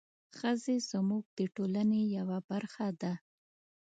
[0.37, 3.13] ښځې زموږ د ټولنې یوه برخه ده.